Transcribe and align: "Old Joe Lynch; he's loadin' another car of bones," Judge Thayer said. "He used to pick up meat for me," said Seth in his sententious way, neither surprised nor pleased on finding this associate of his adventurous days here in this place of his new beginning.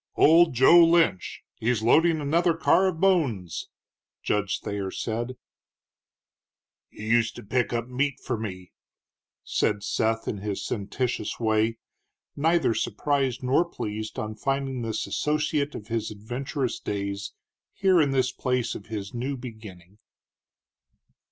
"Old 0.15 0.55
Joe 0.55 0.83
Lynch; 0.83 1.43
he's 1.57 1.83
loadin' 1.83 2.19
another 2.19 2.55
car 2.55 2.87
of 2.87 2.99
bones," 2.99 3.67
Judge 4.23 4.59
Thayer 4.61 4.89
said. 4.89 5.37
"He 6.89 7.05
used 7.07 7.35
to 7.35 7.43
pick 7.43 7.71
up 7.71 7.87
meat 7.87 8.19
for 8.19 8.35
me," 8.35 8.71
said 9.43 9.83
Seth 9.83 10.27
in 10.27 10.39
his 10.39 10.65
sententious 10.65 11.39
way, 11.39 11.77
neither 12.35 12.73
surprised 12.73 13.43
nor 13.43 13.63
pleased 13.63 14.17
on 14.17 14.33
finding 14.33 14.81
this 14.81 15.05
associate 15.05 15.75
of 15.75 15.89
his 15.89 16.09
adventurous 16.09 16.79
days 16.79 17.33
here 17.71 18.01
in 18.01 18.09
this 18.09 18.31
place 18.31 18.73
of 18.73 18.87
his 18.87 19.13
new 19.13 19.37
beginning. 19.37 19.99